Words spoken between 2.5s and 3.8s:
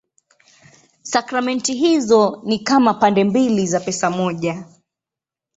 kama pande mbili za